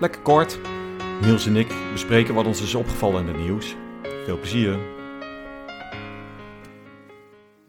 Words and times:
Lekker 0.00 0.22
kort. 0.22 0.58
Niels 1.22 1.46
en 1.46 1.56
ik 1.56 1.74
bespreken 1.92 2.34
wat 2.34 2.46
ons 2.46 2.62
is 2.62 2.74
opgevallen 2.74 3.20
in 3.20 3.26
het 3.26 3.36
nieuws. 3.36 3.76
Veel 4.24 4.38
plezier. 4.38 4.78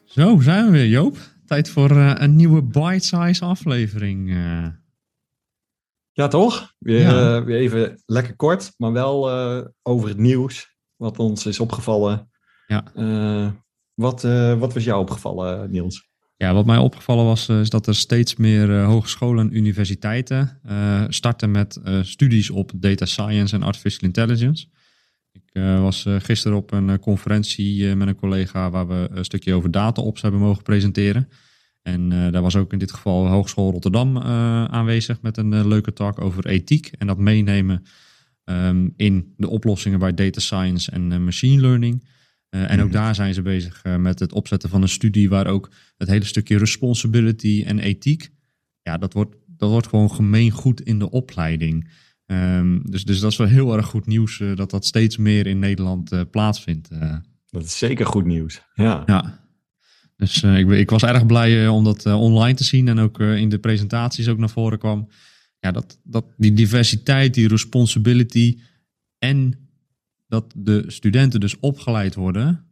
Zo, 0.03 0.39
zijn 0.39 0.65
we 0.65 0.71
weer, 0.71 0.87
Joop. 0.87 1.17
Tijd 1.45 1.70
voor 1.70 1.91
uh, 1.91 2.13
een 2.15 2.35
nieuwe 2.35 2.63
bite-size 2.63 3.45
aflevering. 3.45 4.29
Uh. 4.29 4.67
Ja, 6.11 6.27
toch? 6.27 6.73
Weer, 6.79 6.99
ja. 6.99 7.37
Uh, 7.37 7.45
weer 7.45 7.57
even 7.57 8.01
lekker 8.05 8.35
kort, 8.35 8.73
maar 8.77 8.91
wel 8.91 9.31
over 9.81 10.09
het 10.09 10.17
nieuws. 10.17 10.75
Wat 10.95 11.20
ons 11.20 11.45
is 11.45 11.59
opgevallen. 11.59 12.31
Ja. 12.67 12.84
wat, 13.93 14.21
wat 14.57 14.73
was 14.73 14.84
jou 14.84 15.01
opgevallen, 15.01 15.71
Niels? 15.71 16.10
Ja, 16.41 16.53
wat 16.53 16.65
mij 16.65 16.77
opgevallen 16.77 17.25
was, 17.25 17.49
is 17.49 17.69
dat 17.69 17.87
er 17.87 17.95
steeds 17.95 18.35
meer 18.35 18.81
hogescholen 18.81 19.47
en 19.47 19.57
universiteiten 19.57 20.59
starten 21.09 21.51
met 21.51 21.79
studies 22.01 22.49
op 22.49 22.71
data 22.75 23.05
science 23.05 23.55
en 23.55 23.63
artificial 23.63 24.07
intelligence. 24.07 24.67
Ik 25.31 25.61
was 25.79 26.05
gisteren 26.17 26.57
op 26.57 26.71
een 26.71 26.99
conferentie 26.99 27.95
met 27.95 28.07
een 28.07 28.15
collega 28.15 28.70
waar 28.70 28.87
we 28.87 29.07
een 29.11 29.25
stukje 29.25 29.53
over 29.53 29.71
data-ops 29.71 30.21
hebben 30.21 30.39
mogen 30.39 30.63
presenteren. 30.63 31.29
En 31.81 32.09
daar 32.09 32.41
was 32.41 32.55
ook 32.55 32.73
in 32.73 32.79
dit 32.79 32.91
geval 32.91 33.27
Hogeschool 33.27 33.71
Rotterdam 33.71 34.17
aanwezig 34.67 35.21
met 35.21 35.37
een 35.37 35.67
leuke 35.67 35.93
talk 35.93 36.21
over 36.21 36.45
ethiek 36.48 36.91
en 36.98 37.07
dat 37.07 37.17
meenemen 37.17 37.83
um, 38.45 38.93
in 38.95 39.33
de 39.37 39.49
oplossingen 39.49 39.99
bij 39.99 40.13
data 40.13 40.39
science 40.39 40.91
en 40.91 41.23
machine 41.23 41.61
learning. 41.61 42.09
En 42.52 42.82
ook 42.82 42.91
daar 42.91 43.16
zijn 43.16 43.34
ze 43.34 43.41
bezig 43.41 43.84
met 43.98 44.20
het 44.20 44.34
opzetten 44.34 44.70
van 44.70 44.82
een 44.82 44.90
studie 44.90 45.30
waar 45.30 45.48
ook 45.48 45.71
het 45.98 46.07
hele 46.07 46.26
stukje 46.26 46.57
responsibility 46.57 47.63
en 47.66 47.80
ethiek, 47.80 48.30
ja, 48.82 48.98
dat 48.98 49.13
wordt, 49.13 49.35
dat 49.48 49.70
wordt 49.70 49.88
gewoon 49.88 50.12
gemeengoed 50.12 50.82
in 50.82 50.99
de 50.99 51.10
opleiding. 51.10 51.90
Um, 52.26 52.82
dus, 52.90 53.05
dus 53.05 53.20
dat 53.20 53.32
is 53.32 53.38
wel 53.38 53.48
heel 53.48 53.76
erg 53.77 53.85
goed 53.85 54.05
nieuws 54.05 54.40
uh, 54.40 54.55
dat 54.55 54.70
dat 54.70 54.85
steeds 54.85 55.18
meer 55.18 55.48
in 55.48 55.60
Nederland 55.60 56.32
plaatsvindt. 56.32 56.90
Dat 57.49 57.63
is 57.63 57.77
zeker 57.77 58.05
goed 58.05 58.26
nieuws. 58.26 58.62
Ja. 58.74 59.04
ja. 59.05 59.40
Dus 60.16 60.44
ik, 60.44 60.70
ik, 60.70 60.90
was 60.90 61.04
erg 61.04 61.26
blij 61.26 61.68
om 61.68 61.84
dat 61.84 62.05
online 62.05 62.54
te 62.54 62.63
zien 62.63 62.88
en 62.88 62.99
ook 62.99 63.20
in 63.20 63.49
de 63.49 63.60
presentaties 63.60 64.28
ook 64.28 64.38
naar 64.38 64.50
voren 64.50 64.79
kwam. 64.79 65.07
Ja, 65.59 65.72
dat, 65.72 66.00
dat 66.03 66.25
die 66.38 66.53
diversiteit, 66.53 67.34
die 67.34 67.47
responsibility 67.47 68.59
en 69.18 69.69
dat 70.31 70.53
de 70.56 70.84
studenten 70.88 71.40
dus 71.40 71.59
opgeleid 71.59 72.16
worden, 72.16 72.66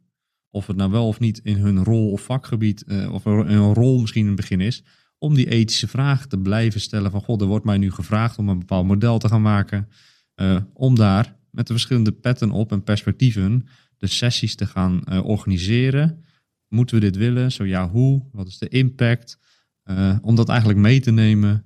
of 0.50 0.68
het 0.68 0.78
nou 0.78 0.92
wel 0.92 1.08
of 1.08 1.20
niet 1.20 1.40
in 1.44 1.56
hun 1.56 1.84
rol 1.84 2.12
of 2.12 2.22
vakgebied, 2.22 2.86
of 3.12 3.26
er 3.26 3.50
een 3.50 3.74
rol 3.74 4.00
misschien 4.00 4.22
in 4.22 4.28
het 4.28 4.36
begin 4.36 4.62
is, 4.62 4.84
om 5.18 5.34
die 5.34 5.50
ethische 5.50 5.88
vraag 5.88 6.26
te 6.28 6.38
blijven 6.38 6.82
stellen 6.82 7.12
van 7.12 7.22
god, 7.22 7.42
er 7.42 7.48
wordt 7.48 7.66
mij 7.66 7.78
nu 7.78 7.92
gevraagd 7.92 8.38
om 8.38 8.50
een 8.50 8.60
bepaald 8.60 8.86
model 8.86 9.20
te 9.20 9.28
gaan 9.28 9.42
maken, 9.42 9.90
uh, 10.36 10.58
om 10.74 10.96
daar 10.96 11.36
met 11.52 11.68
de 11.68 11.74
verschillende 11.74 12.12
petten 12.12 12.52
op 12.52 12.72
en 12.72 12.84
perspectieven 12.84 13.68
de 13.98 14.08
sessies 14.08 14.56
te 14.56 14.66
gaan 14.66 15.02
uh, 15.10 15.26
organiseren. 15.26 16.26
Moeten 16.68 16.96
we 16.96 17.02
dit 17.02 17.16
willen? 17.16 17.52
Zo 17.52 17.66
ja, 17.66 17.90
hoe? 17.90 18.24
Wat 18.32 18.48
is 18.48 18.58
de 18.58 18.68
impact? 18.68 19.40
Uh, 19.86 20.16
om 20.22 20.36
dat 20.36 20.50
eigenlijk 20.50 20.80
mee 20.80 21.00
te 21.00 21.12
nemen 21.12 21.64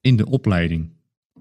in 0.00 0.16
de 0.16 0.26
opleiding. 0.26 0.92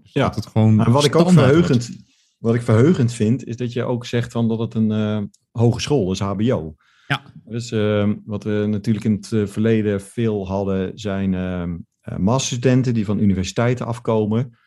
Dus 0.01 0.13
ja, 0.13 0.25
dat 0.25 0.35
het 0.35 0.45
gewoon 0.45 0.85
en 0.85 0.91
wat 0.91 1.05
ik 1.05 1.15
ook 1.15 1.31
verheugend, 1.31 1.91
wat 2.41 2.55
ik 2.55 2.61
verheugend 2.61 3.13
vind, 3.13 3.45
is 3.45 3.55
dat 3.55 3.73
je 3.73 3.83
ook 3.83 4.05
zegt 4.05 4.31
van 4.31 4.47
dat 4.47 4.59
het 4.59 4.73
een 4.73 5.31
hogeschool 5.51 6.11
is, 6.11 6.19
HBO. 6.19 6.75
Ja. 7.11 7.21
Dus 7.43 7.71
uh, 7.71 8.11
wat 8.25 8.43
we 8.43 8.65
natuurlijk 8.69 9.05
in 9.05 9.13
het 9.13 9.31
eh, 9.31 9.45
verleden 9.45 10.01
veel 10.01 10.47
hadden, 10.47 10.91
zijn 10.99 11.33
uh, 11.33 12.17
masterstudenten 12.17 12.93
die 12.93 13.05
van 13.05 13.19
universiteiten 13.19 13.85
afkomen. 13.85 14.57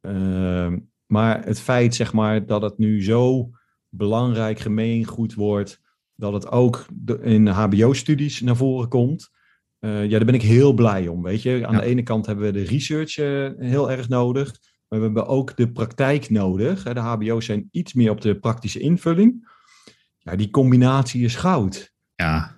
Ehm, 0.00 0.78
maar 1.06 1.44
het 1.44 1.60
feit, 1.60 1.94
zeg 1.94 2.12
maar, 2.12 2.46
dat 2.46 2.62
het 2.62 2.78
nu 2.78 3.02
zo 3.02 3.50
belangrijk 3.88 4.58
gemeengoed 4.58 5.34
wordt, 5.34 5.80
dat 6.14 6.32
het 6.32 6.50
ook 6.50 6.86
in 7.22 7.46
HBO-studies 7.46 8.40
naar 8.40 8.56
voren 8.56 8.88
komt. 8.88 9.30
Eh, 9.78 10.02
ja, 10.04 10.16
daar 10.16 10.24
ben 10.24 10.34
ik 10.34 10.42
heel 10.42 10.72
blij 10.72 11.08
om. 11.08 11.22
Weet 11.22 11.42
je, 11.42 11.66
aan 11.66 11.76
de 11.76 11.84
ene 11.84 12.02
kant 12.02 12.26
hebben 12.26 12.44
we 12.44 12.52
de 12.52 12.64
research 12.64 13.14
heel 13.58 13.90
erg 13.90 14.08
nodig, 14.08 14.54
maar 14.88 14.98
we 14.98 15.04
hebben 15.04 15.26
ook 15.26 15.56
de 15.56 15.72
praktijk 15.72 16.30
nodig. 16.30 16.82
De 16.82 17.00
HBO's 17.00 17.44
zijn 17.44 17.68
iets 17.70 17.92
meer 17.92 18.10
op 18.10 18.20
de 18.20 18.38
praktische 18.38 18.78
invulling. 18.78 19.48
Ja, 20.18 20.36
die 20.36 20.50
combinatie 20.50 21.24
is 21.24 21.36
goud. 21.36 21.92
Ja. 22.14 22.56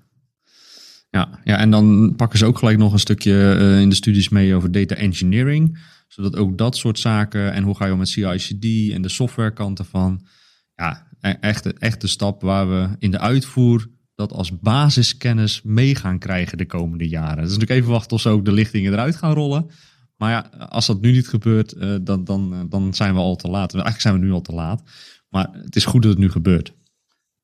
Ja, 1.10 1.40
ja, 1.44 1.56
en 1.56 1.70
dan 1.70 2.14
pakken 2.16 2.38
ze 2.38 2.46
ook 2.46 2.58
gelijk 2.58 2.78
nog 2.78 2.92
een 2.92 2.98
stukje 2.98 3.56
uh, 3.60 3.80
in 3.80 3.88
de 3.88 3.94
studies 3.94 4.28
mee 4.28 4.54
over 4.54 4.72
data 4.72 4.94
engineering. 4.94 5.78
Zodat 6.08 6.36
ook 6.36 6.58
dat 6.58 6.76
soort 6.76 6.98
zaken 6.98 7.52
en 7.52 7.62
hoe 7.62 7.76
ga 7.76 7.86
je 7.86 7.92
om 7.92 7.98
met 7.98 8.08
CI/CD 8.08 8.92
en 8.92 9.02
de 9.02 9.08
softwarekant 9.08 9.78
ervan. 9.78 10.26
Ja, 10.74 11.06
e-, 11.20 11.30
echt, 11.30 11.78
echt 11.78 12.00
de 12.00 12.06
stap 12.06 12.42
waar 12.42 12.68
we 12.68 12.88
in 12.98 13.10
de 13.10 13.18
uitvoer 13.18 13.88
dat 14.14 14.32
als 14.32 14.58
basiskennis 14.58 15.62
mee 15.62 15.94
gaan 15.94 16.18
krijgen 16.18 16.58
de 16.58 16.66
komende 16.66 17.08
jaren. 17.08 17.42
Dus 17.42 17.52
natuurlijk 17.52 17.70
even 17.70 17.90
wachten 17.90 18.16
of 18.16 18.20
ze 18.22 18.28
ook 18.28 18.44
de 18.44 18.52
lichtingen 18.52 18.92
eruit 18.92 19.16
gaan 19.16 19.34
rollen. 19.34 19.70
Maar 20.20 20.30
ja, 20.30 20.66
als 20.68 20.86
dat 20.86 21.00
nu 21.00 21.12
niet 21.12 21.28
gebeurt, 21.28 21.74
uh, 21.74 21.96
dan, 22.02 22.24
dan, 22.24 22.66
dan 22.68 22.94
zijn 22.94 23.14
we 23.14 23.20
al 23.20 23.36
te 23.36 23.48
laat. 23.48 23.72
Eigenlijk 23.72 24.02
zijn 24.02 24.14
we 24.14 24.20
nu 24.20 24.32
al 24.32 24.40
te 24.40 24.52
laat. 24.52 24.82
Maar 25.28 25.48
het 25.52 25.76
is 25.76 25.84
goed 25.84 26.02
dat 26.02 26.10
het 26.10 26.20
nu 26.20 26.30
gebeurt. 26.30 26.74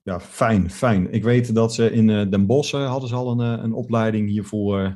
Ja, 0.02 0.20
fijn, 0.20 0.70
fijn. 0.70 1.12
Ik 1.12 1.22
weet 1.22 1.54
dat 1.54 1.74
ze 1.74 1.92
in 1.92 2.08
uh, 2.08 2.30
Den 2.30 2.46
Bosch 2.46 2.72
hadden 2.72 3.08
ze 3.08 3.14
al 3.14 3.30
een, 3.30 3.64
een 3.64 3.72
opleiding 3.72 4.28
hiervoor. 4.28 4.92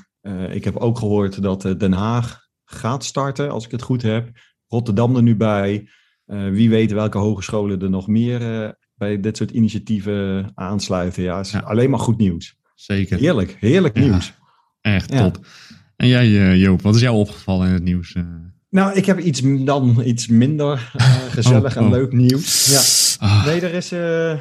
ik 0.51 0.65
heb 0.65 0.77
ook 0.77 0.99
gehoord 0.99 1.43
dat 1.43 1.63
Den 1.63 1.93
Haag 1.93 2.49
gaat 2.65 3.05
starten, 3.05 3.51
als 3.51 3.65
ik 3.65 3.71
het 3.71 3.83
goed 3.83 4.03
heb. 4.03 4.31
Rotterdam 4.67 5.17
er 5.17 5.23
nu 5.23 5.37
bij. 5.37 5.89
wie 6.25 6.71
weet 6.71 6.93
welke 6.93 7.19
hogescholen 7.19 7.83
er 7.83 7.91
nog 7.91 8.07
meer 8.07 8.75
bij 8.95 9.21
dit 9.21 9.37
soort 9.37 9.51
initiatieven 9.51 10.51
aansluiten. 10.55 11.23
Ja, 11.23 11.41
is 11.41 11.51
ja. 11.51 11.59
alleen 11.59 11.91
maar 11.91 11.99
goed 11.99 12.19
nieuws. 12.19 12.57
Zeker. 12.75 13.19
Heerlijk, 13.19 13.57
heerlijk 13.61 13.97
ja, 13.97 14.05
nieuws. 14.05 14.33
Echt 14.81 15.17
top. 15.17 15.47
En 16.01 16.09
jij 16.09 16.57
Joop, 16.57 16.83
wat 16.83 16.95
is 16.95 17.01
jou 17.01 17.17
opgevallen 17.17 17.67
in 17.67 17.73
het 17.73 17.83
nieuws? 17.83 18.17
Nou, 18.71 18.95
ik 18.95 19.07
heb 19.07 19.19
iets 19.19 19.41
dan 19.65 20.03
iets 20.05 20.27
minder 20.27 20.93
gezellig 21.37 21.77
oh, 21.77 21.83
oh. 21.83 21.89
en 21.89 21.93
leuk 21.93 22.13
nieuws. 22.13 22.67
Ja. 23.19 23.27
Ah. 23.27 23.47
Nee, 23.47 23.61
er 23.61 23.75
is 23.75 23.93
uh, 23.93 24.33
uh, 24.33 24.39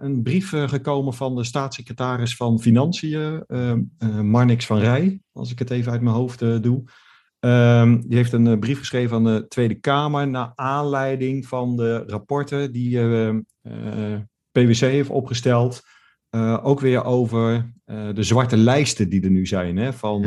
een 0.00 0.22
brief 0.22 0.48
gekomen 0.50 1.14
van 1.14 1.34
de 1.36 1.44
staatssecretaris 1.44 2.36
van 2.36 2.60
Financiën, 2.60 3.44
Marnix 4.22 4.66
van 4.66 4.78
Rij, 4.78 5.20
als 5.32 5.50
ik 5.50 5.58
het 5.58 5.70
even 5.70 5.92
uit 5.92 6.00
mijn 6.00 6.16
hoofd 6.16 6.38
doe. 6.38 6.82
Um, 7.40 8.08
die 8.08 8.16
heeft 8.16 8.32
een 8.32 8.58
brief 8.58 8.78
geschreven 8.78 9.16
aan 9.16 9.24
de 9.24 9.46
Tweede 9.48 9.74
Kamer 9.74 10.28
naar 10.28 10.52
aanleiding 10.54 11.46
van 11.46 11.76
de 11.76 12.04
rapporten 12.06 12.72
die 12.72 12.98
PwC 14.52 14.80
heeft 14.80 15.10
opgesteld. 15.10 15.82
Ook 16.62 16.80
weer 16.80 17.04
over 17.04 17.72
de 18.14 18.22
zwarte 18.22 18.56
lijsten 18.56 19.08
die 19.08 19.22
er 19.22 19.30
nu 19.30 19.46
zijn 19.46 19.76
hè, 19.76 19.92
van, 19.92 20.22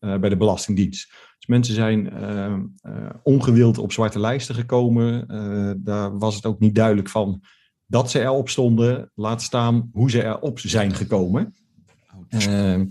ja. 0.00 0.18
bij 0.18 0.28
de 0.28 0.36
Belastingdienst. 0.36 1.12
Dus 1.38 1.46
mensen 1.46 1.74
zijn 1.74 2.12
uh, 2.12 2.56
ongewild 3.22 3.78
op 3.78 3.92
zwarte 3.92 4.20
lijsten 4.20 4.54
gekomen. 4.54 5.26
Daar 5.84 6.18
was 6.18 6.34
het 6.34 6.46
ook 6.46 6.58
niet 6.58 6.74
duidelijk 6.74 7.08
van 7.08 7.42
dat 7.86 8.10
ze 8.10 8.20
erop 8.20 8.48
stonden. 8.48 9.10
Laat 9.14 9.42
staan 9.42 9.90
hoe 9.92 10.10
ze 10.10 10.24
erop 10.24 10.58
zijn 10.58 10.94
gekomen. 10.94 11.54
Ehm, 12.28 12.86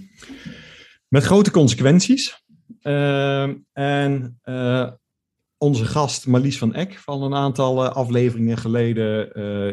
met 1.07 1.23
grote 1.23 1.51
consequenties. 1.51 2.43
Ehm, 2.81 3.55
en 3.73 4.39
onze 5.61 5.85
gast 5.85 6.27
Marlies 6.27 6.57
van 6.57 6.73
Eck 6.73 6.97
van 6.97 7.23
een 7.23 7.33
aantal 7.33 7.87
afleveringen 7.87 8.57
geleden, 8.57 9.29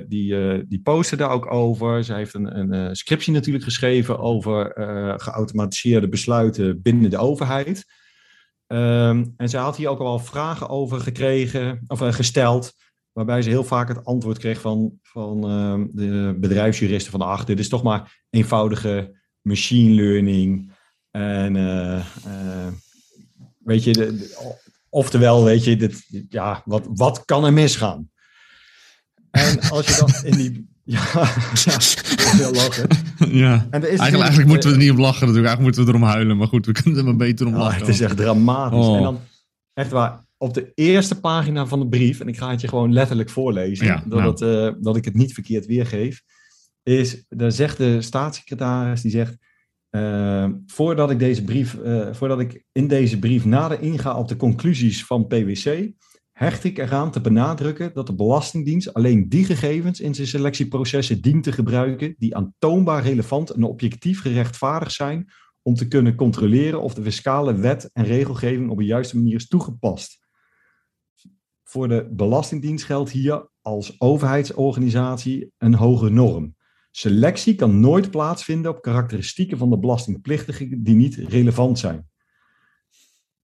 die, 0.08 0.66
die 0.66 0.80
postte 0.82 1.16
daar 1.16 1.30
ook 1.30 1.52
over. 1.52 2.04
Zij 2.04 2.16
heeft 2.16 2.34
een, 2.34 2.72
een 2.72 2.96
scriptie 2.96 3.32
natuurlijk 3.32 3.64
geschreven 3.64 4.18
over 4.18 4.72
geautomatiseerde 5.20 6.08
besluiten 6.08 6.82
binnen 6.82 7.10
de 7.10 7.18
overheid. 7.18 7.84
Um, 8.68 9.34
en 9.36 9.48
zij 9.48 9.60
had 9.60 9.76
hier 9.76 9.88
ook 9.88 9.98
al 9.98 10.18
vragen 10.18 10.68
over 10.68 11.00
gekregen, 11.00 11.84
of 11.86 12.00
uh, 12.00 12.12
gesteld, 12.12 12.72
waarbij 13.12 13.42
ze 13.42 13.48
heel 13.48 13.64
vaak 13.64 13.88
het 13.88 14.04
antwoord 14.04 14.38
kreeg 14.38 14.60
van, 14.60 14.98
van 15.02 15.50
uh, 15.50 15.86
de 15.92 16.36
bedrijfsjuristen 16.40 17.12
van 17.12 17.20
ach, 17.20 17.44
dit 17.44 17.58
is 17.58 17.68
toch 17.68 17.82
maar 17.82 18.24
eenvoudige 18.30 19.20
machine 19.40 19.94
learning. 19.94 20.72
En 21.10 21.54
uh, 21.54 22.06
weet 23.58 23.84
je, 23.84 23.92
de, 23.92 24.36
oftewel, 24.96 25.44
weet 25.44 25.64
je, 25.64 25.76
dit, 25.76 26.06
ja, 26.28 26.62
wat, 26.64 26.86
wat 26.94 27.24
kan 27.24 27.44
er 27.44 27.52
misgaan? 27.52 28.10
En 29.30 29.60
als 29.60 29.86
je 29.86 29.96
dan 29.98 30.32
in 30.32 30.36
die. 30.36 30.64
Ja, 30.88 31.02
ja 31.64 31.78
heel 32.36 32.52
lachen. 32.52 32.88
Ja. 33.18 33.66
En 33.70 33.82
is 33.82 33.88
eigenlijk, 33.88 34.20
eigenlijk 34.20 34.48
moeten 34.48 34.68
we 34.68 34.74
er 34.74 34.82
niet 34.82 34.90
op 34.90 34.98
lachen 34.98 35.26
natuurlijk. 35.26 35.46
Eigenlijk 35.46 35.60
moeten 35.60 35.84
we 35.84 35.88
erom 35.88 36.02
huilen. 36.02 36.36
Maar 36.36 36.46
goed, 36.46 36.66
we 36.66 36.72
kunnen 36.72 36.98
er 36.98 37.04
maar 37.04 37.16
beter 37.16 37.46
om 37.46 37.56
lachen. 37.56 37.80
het 37.80 37.88
is 37.88 38.00
echt 38.00 38.16
dramatisch. 38.16 38.78
Oh. 38.78 38.96
En 38.96 39.02
dan, 39.02 39.20
echt 39.74 39.90
waar, 39.90 40.24
op 40.36 40.54
de 40.54 40.72
eerste 40.74 41.20
pagina 41.20 41.66
van 41.66 41.80
de 41.80 41.88
brief, 41.88 42.20
en 42.20 42.28
ik 42.28 42.38
ga 42.38 42.50
het 42.50 42.60
je 42.60 42.68
gewoon 42.68 42.92
letterlijk 42.92 43.30
voorlezen, 43.30 43.86
ja, 43.86 44.02
dat, 44.06 44.40
nou. 44.40 44.76
dat 44.80 44.96
ik 44.96 45.04
het 45.04 45.14
niet 45.14 45.34
verkeerd 45.34 45.66
weergeef, 45.66 46.22
is, 46.82 47.24
daar 47.28 47.52
zegt 47.52 47.76
de 47.76 48.02
staatssecretaris, 48.02 49.00
die 49.00 49.10
zegt, 49.10 49.36
uh, 49.96 50.48
voordat 50.66 51.10
ik 51.10 51.18
deze 51.18 51.44
brief, 51.44 51.74
uh, 51.74 52.12
voordat 52.12 52.40
ik 52.40 52.64
in 52.72 52.88
deze 52.88 53.18
brief 53.18 53.44
nader 53.44 53.80
inga 53.80 54.18
op 54.18 54.28
de 54.28 54.36
conclusies 54.36 55.04
van 55.04 55.26
PwC, 55.26 55.90
hecht 56.32 56.64
ik 56.64 56.78
eraan 56.78 57.10
te 57.10 57.20
benadrukken 57.20 57.92
dat 57.94 58.06
de 58.06 58.14
Belastingdienst 58.14 58.94
alleen 58.94 59.28
die 59.28 59.44
gegevens 59.44 60.00
in 60.00 60.14
zijn 60.14 60.26
selectieprocessen 60.26 61.20
dient 61.20 61.42
te 61.42 61.52
gebruiken 61.52 62.14
die 62.18 62.36
aantoonbaar 62.36 63.02
relevant 63.02 63.50
en 63.50 63.62
objectief 63.62 64.20
gerechtvaardigd 64.20 64.92
zijn 64.92 65.32
om 65.62 65.74
te 65.74 65.88
kunnen 65.88 66.14
controleren 66.14 66.80
of 66.82 66.94
de 66.94 67.02
fiscale 67.02 67.54
wet 67.54 67.90
en 67.92 68.04
regelgeving 68.04 68.70
op 68.70 68.78
de 68.78 68.84
juiste 68.84 69.16
manier 69.16 69.34
is 69.34 69.48
toegepast. 69.48 70.18
Voor 71.62 71.88
de 71.88 72.08
Belastingdienst 72.10 72.84
geldt 72.84 73.10
hier 73.10 73.48
als 73.60 74.00
overheidsorganisatie 74.00 75.52
een 75.58 75.74
hoge 75.74 76.08
norm. 76.08 76.55
Selectie 76.98 77.54
kan 77.54 77.80
nooit 77.80 78.10
plaatsvinden 78.10 78.70
op 78.70 78.82
karakteristieken 78.82 79.58
van 79.58 79.70
de 79.70 79.78
belastingplichtigen 79.78 80.82
die 80.82 80.94
niet 80.94 81.14
relevant 81.14 81.78
zijn. 81.78 82.08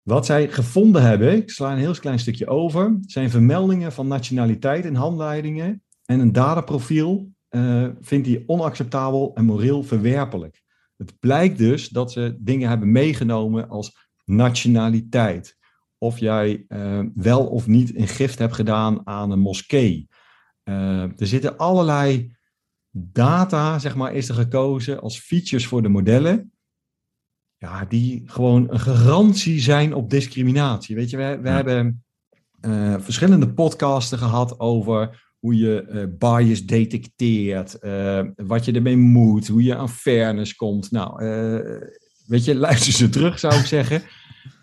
Wat 0.02 0.26
zij 0.26 0.48
gevonden 0.48 1.02
hebben, 1.02 1.36
ik 1.36 1.50
sla 1.50 1.72
een 1.72 1.78
heel 1.78 1.94
klein 1.94 2.18
stukje 2.18 2.46
over, 2.46 2.98
zijn 3.00 3.30
vermeldingen 3.30 3.92
van 3.92 4.06
nationaliteit 4.06 4.84
in 4.84 4.94
handleidingen 4.94 5.82
en 6.04 6.20
een 6.20 6.32
dataprofiel 6.32 7.30
uh, 7.50 7.88
vindt 8.00 8.26
hij 8.26 8.42
onacceptabel 8.46 9.34
en 9.34 9.44
moreel 9.44 9.82
verwerpelijk. 9.82 10.62
Het 10.96 11.18
blijkt 11.18 11.58
dus 11.58 11.88
dat 11.88 12.12
ze 12.12 12.36
dingen 12.38 12.68
hebben 12.68 12.92
meegenomen 12.92 13.68
als 13.68 14.08
nationaliteit. 14.24 15.58
Of 15.98 16.18
jij 16.18 16.64
uh, 16.68 17.00
wel 17.14 17.46
of 17.46 17.66
niet 17.66 17.96
een 17.96 18.08
gift 18.08 18.38
hebt 18.38 18.54
gedaan 18.54 19.06
aan 19.06 19.30
een 19.30 19.40
moskee. 19.40 20.08
Uh, 20.64 21.02
er 21.02 21.26
zitten 21.26 21.56
allerlei 21.56 22.40
data, 22.92 23.78
zeg 23.78 23.94
maar, 23.94 24.14
is 24.14 24.28
er 24.28 24.34
gekozen 24.34 25.00
als 25.00 25.18
features 25.18 25.66
voor 25.66 25.82
de 25.82 25.88
modellen. 25.88 26.52
Ja, 27.56 27.84
die 27.84 28.22
gewoon 28.26 28.70
een 28.70 28.80
garantie 28.80 29.60
zijn 29.60 29.94
op 29.94 30.10
discriminatie. 30.10 30.96
Weet 30.96 31.10
je, 31.10 31.16
we, 31.16 31.38
we 31.42 31.48
hebben 31.48 32.04
uh, 32.60 32.94
verschillende 32.98 33.52
podcasten 33.52 34.18
gehad 34.18 34.60
over 34.60 35.30
hoe 35.38 35.56
je 35.56 35.88
uh, 35.88 36.04
bias 36.18 36.64
detecteert, 36.64 37.76
uh, 37.80 38.20
wat 38.36 38.64
je 38.64 38.72
ermee 38.72 38.96
moet, 38.96 39.48
hoe 39.48 39.62
je 39.62 39.76
aan 39.76 39.88
fairness 39.88 40.54
komt. 40.54 40.90
Nou, 40.90 41.24
weet 42.26 42.44
je, 42.44 42.54
luister 42.66 42.92
ze 42.92 43.08
terug, 43.08 43.38
zou 43.38 43.54
ik 43.54 43.66
zeggen. 43.66 44.02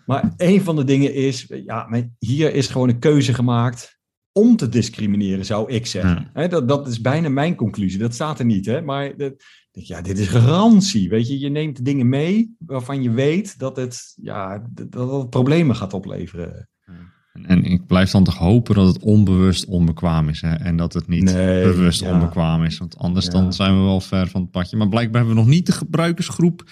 Maar 0.06 0.32
een 0.36 0.62
van 0.62 0.76
de 0.76 0.84
dingen 0.84 1.14
is, 1.14 1.46
ja, 1.64 2.08
hier 2.18 2.54
is 2.54 2.66
gewoon 2.66 2.88
een 2.88 2.98
keuze 2.98 3.34
gemaakt 3.34 3.99
om 4.40 4.56
te 4.56 4.68
discrimineren, 4.68 5.44
zou 5.44 5.72
ik 5.72 5.86
zeggen. 5.86 6.30
dat, 6.48 6.68
dat 6.68 6.88
is 6.88 7.00
bijna 7.00 7.28
mijn 7.28 7.54
conclusie. 7.54 7.98
Dat 7.98 8.14
staat 8.14 8.38
er 8.38 8.44
niet, 8.44 8.66
hè? 8.66 8.82
maar 8.82 9.16
dat, 9.16 9.32
ja, 9.70 10.02
dit 10.02 10.18
is 10.18 10.28
garantie. 10.28 11.08
Weet 11.08 11.28
je, 11.28 11.38
je 11.38 11.48
neemt 11.48 11.84
dingen 11.84 12.08
mee 12.08 12.54
waarvan 12.58 13.02
je 13.02 13.10
weet 13.10 13.58
dat 13.58 13.76
het, 13.76 14.12
ja, 14.22 14.66
dat 14.72 15.10
het 15.10 15.30
problemen 15.30 15.76
gaat 15.76 15.92
opleveren. 15.92 16.68
En 17.42 17.64
ik 17.64 17.86
blijf 17.86 18.10
dan 18.10 18.24
toch 18.24 18.36
hopen 18.36 18.74
dat 18.74 18.86
het 18.86 19.02
onbewust 19.02 19.66
onbekwaam 19.66 20.28
is. 20.28 20.40
Hè? 20.40 20.54
En 20.54 20.76
dat 20.76 20.92
het 20.92 21.08
niet 21.08 21.24
bewust 21.24 22.02
onbekwaam 22.02 22.64
is. 22.64 22.78
Want 22.78 22.98
anders 22.98 23.26
dan 23.26 23.52
zijn 23.52 23.76
we 23.76 23.82
wel 23.82 24.00
ver 24.00 24.28
van 24.28 24.40
het 24.40 24.50
padje. 24.50 24.76
Maar 24.76 24.88
blijkbaar 24.88 25.20
hebben 25.20 25.38
we 25.38 25.42
nog 25.42 25.50
niet 25.50 25.66
de 25.66 25.72
gebruikersgroep 25.72 26.64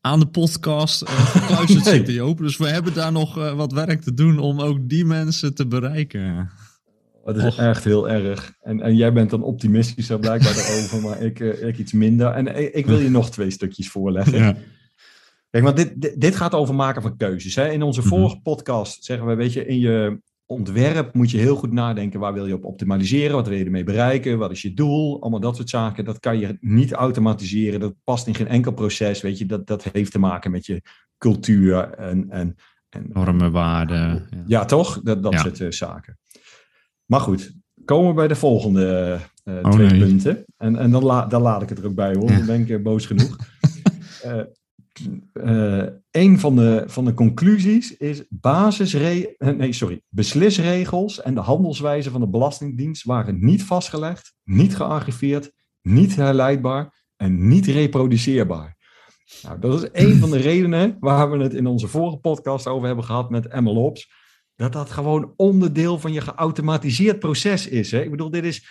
aan 0.00 0.20
de 0.20 0.26
podcast 0.26 1.02
uh, 1.02 1.08
gekluisterd 1.08 1.84
nee. 1.84 1.94
zitten, 1.94 2.14
Joop. 2.14 2.38
Dus 2.38 2.56
we 2.56 2.68
hebben 2.68 2.94
daar 2.94 3.12
nog 3.12 3.38
uh, 3.38 3.52
wat 3.52 3.72
werk 3.72 4.00
te 4.00 4.14
doen 4.14 4.38
om 4.38 4.60
ook 4.60 4.88
die 4.88 5.04
mensen 5.04 5.54
te 5.54 5.66
bereiken. 5.66 6.50
Dat 7.34 7.44
is 7.44 7.56
echt 7.56 7.84
heel 7.84 8.08
erg. 8.08 8.52
En, 8.60 8.80
en 8.80 8.96
jij 8.96 9.12
bent 9.12 9.30
dan 9.30 9.42
optimistisch 9.42 10.06
zo 10.06 10.18
blijkbaar 10.18 10.56
erover, 10.68 11.00
maar 11.00 11.22
ik, 11.22 11.40
uh, 11.40 11.62
ik 11.62 11.78
iets 11.78 11.92
minder. 11.92 12.30
En 12.30 12.76
ik 12.76 12.86
wil 12.86 12.98
je 12.98 13.10
nog 13.10 13.30
twee 13.30 13.50
stukjes 13.50 13.88
voorleggen. 13.88 14.38
Ja. 14.38 14.56
Kijk, 15.50 15.64
want 15.64 15.76
dit, 15.76 16.20
dit, 16.20 16.36
gaat 16.36 16.54
over 16.54 16.74
maken 16.74 17.02
van 17.02 17.16
keuzes. 17.16 17.54
Hè? 17.54 17.70
In 17.70 17.82
onze 17.82 18.00
mhm. 18.00 18.08
vorige 18.08 18.40
podcast 18.40 19.04
zeggen 19.04 19.26
we, 19.26 19.34
weet 19.34 19.52
je, 19.52 19.66
in 19.66 19.78
je 19.78 20.20
ontwerp 20.46 21.14
moet 21.14 21.30
je 21.30 21.38
heel 21.38 21.56
goed 21.56 21.72
nadenken. 21.72 22.20
Waar 22.20 22.32
wil 22.32 22.46
je 22.46 22.54
op 22.54 22.64
optimaliseren? 22.64 23.34
Wat 23.34 23.48
wil 23.48 23.58
je 23.58 23.64
ermee 23.64 23.84
bereiken? 23.84 24.38
Wat 24.38 24.50
is 24.50 24.62
je 24.62 24.74
doel? 24.74 25.20
Allemaal 25.20 25.40
dat 25.40 25.56
soort 25.56 25.68
zaken. 25.68 26.04
Dat 26.04 26.20
kan 26.20 26.38
je 26.38 26.56
niet 26.60 26.92
automatiseren. 26.92 27.80
Dat 27.80 27.94
past 28.04 28.26
in 28.26 28.34
geen 28.34 28.48
enkel 28.48 28.72
proces. 28.72 29.20
Weet 29.20 29.38
je, 29.38 29.46
dat, 29.46 29.66
dat 29.66 29.84
heeft 29.92 30.12
te 30.12 30.18
maken 30.18 30.50
met 30.50 30.66
je 30.66 30.82
cultuur 31.18 31.90
en, 31.90 32.30
en, 32.30 32.56
en 32.88 33.10
normen, 33.12 33.52
waarden. 33.52 34.28
Ja. 34.30 34.44
ja, 34.46 34.64
toch? 34.64 35.00
Dat, 35.02 35.22
dat 35.22 35.34
soort 35.34 35.60
uh, 35.60 35.70
zaken. 35.70 36.18
Maar 37.08 37.20
goed, 37.20 37.52
komen 37.84 38.08
we 38.08 38.14
bij 38.14 38.28
de 38.28 38.36
volgende 38.36 39.18
uh, 39.44 39.70
twee 39.70 39.98
punten. 39.98 40.44
En, 40.56 40.76
en 40.76 40.90
dan, 40.90 41.04
la, 41.04 41.26
dan 41.26 41.42
laat 41.42 41.62
ik 41.62 41.68
het 41.68 41.78
er 41.78 41.86
ook 41.86 41.94
bij 41.94 42.14
hoor. 42.14 42.26
Dan 42.26 42.46
ben 42.46 42.60
ik 42.60 42.68
uh, 42.68 42.82
boos 42.82 43.06
genoeg. 43.06 43.36
uh, 45.34 45.82
een 46.10 46.38
van 46.38 46.56
de, 46.56 46.84
van 46.86 47.04
de 47.04 47.14
conclusies 47.14 47.96
is 47.96 48.24
basisre 48.28 49.36
nee, 49.38 49.72
sorry, 49.72 50.02
beslisregels 50.08 51.22
en 51.22 51.34
de 51.34 51.40
handelswijze 51.40 52.10
van 52.10 52.20
de 52.20 52.28
Belastingdienst 52.28 53.04
waren 53.04 53.44
niet 53.44 53.62
vastgelegd, 53.62 54.34
niet 54.44 54.76
gearchiveerd, 54.76 55.52
niet 55.82 56.16
herleidbaar 56.16 57.06
en 57.16 57.48
niet 57.48 57.66
reproduceerbaar. 57.66 58.76
Nou, 59.42 59.58
dat 59.60 59.82
is 59.82 59.88
een 60.04 60.16
van 60.16 60.30
de 60.30 60.38
redenen 60.38 60.96
waar 61.00 61.30
we 61.30 61.42
het 61.42 61.54
in 61.54 61.66
onze 61.66 61.88
vorige 61.88 62.16
podcast 62.16 62.66
over 62.66 62.86
hebben 62.86 63.04
gehad 63.04 63.30
met 63.30 63.60
MLOps 63.60 64.08
dat 64.58 64.72
dat 64.72 64.90
gewoon 64.90 65.32
onderdeel 65.36 65.98
van 65.98 66.12
je 66.12 66.20
geautomatiseerd 66.20 67.18
proces 67.18 67.68
is. 67.68 67.90
Hè? 67.90 68.02
Ik 68.02 68.10
bedoel, 68.10 68.30
dit 68.30 68.44
is, 68.44 68.66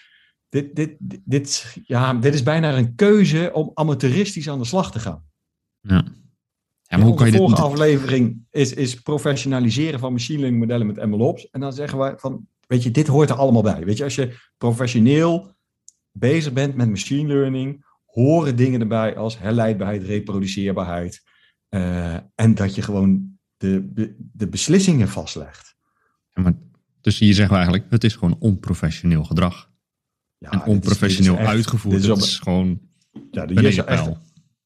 dit, 0.50 0.76
dit, 0.76 0.96
dit, 1.00 1.78
ja, 1.84 2.14
dit 2.14 2.34
is 2.34 2.44
bijna 2.44 2.78
een 2.78 2.96
keuze 2.96 3.50
om 3.54 3.72
amateuristisch 3.74 4.50
aan 4.50 4.60
de 4.60 4.66
slag 4.66 4.92
te 4.92 5.00
gaan. 5.00 5.24
Ja. 5.82 6.04
Ja, 6.82 6.98
maar 6.98 7.06
hoe 7.06 7.16
kan 7.16 7.26
je 7.26 7.32
de 7.32 7.38
vorige 7.38 7.62
aflevering 7.62 8.46
is, 8.50 8.74
is 8.74 9.02
professionaliseren 9.02 10.00
van 10.00 10.12
machine 10.12 10.40
learning 10.40 10.62
modellen 10.62 10.88
met 10.88 11.06
MLOps. 11.06 11.50
En 11.50 11.60
dan 11.60 11.74
zeggen 11.74 11.98
wij 11.98 12.18
van, 12.18 12.48
weet 12.68 12.84
je, 12.84 12.92
dit 12.92 13.08
hoort 13.08 13.30
er 13.30 13.36
allemaal 13.36 13.62
bij. 13.62 13.86
Weet 13.86 13.98
je, 13.98 14.04
als 14.04 14.16
je 14.16 14.38
professioneel 14.58 15.56
bezig 16.12 16.54
bent 16.54 16.76
met 16.76 16.90
machine 16.90 17.34
learning, 17.34 17.86
horen 18.06 18.56
dingen 18.56 18.82
erbij 18.82 19.18
als 19.18 19.40
herleidbaarheid, 19.40 20.04
reproduceerbaarheid. 20.04 21.24
Uh, 21.70 22.14
en 22.36 22.56
dat 22.56 22.76
je 22.76 22.82
gewoon 22.82 23.40
de, 23.58 23.94
de 24.18 24.48
beslissingen 24.48 25.08
vastlegt. 25.08 25.77
Maar, 26.42 26.54
dus 27.02 27.20
hier 27.20 27.34
zeggen 27.34 27.54
we 27.54 27.62
eigenlijk, 27.62 27.92
het 27.92 28.04
is 28.04 28.16
gewoon 28.16 28.36
onprofessioneel 28.40 29.24
gedrag. 29.24 29.70
Ja, 30.38 30.52
en 30.52 30.64
onprofessioneel 30.64 31.38
uitgevoerd. 31.38 31.96
Dit 31.96 32.04
is, 32.04 32.10
op, 32.10 32.18
is 32.18 32.40
gewoon 32.40 32.80
ja, 33.32 33.46
de 33.46 33.54
is 33.54 33.78
echt, 33.78 34.10